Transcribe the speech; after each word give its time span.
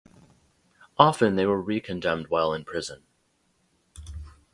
Often 0.97 1.35
they 1.35 1.45
were 1.45 1.61
re-condemned 1.61 2.29
while 2.29 2.55
in 2.55 2.65
prison. 2.65 3.03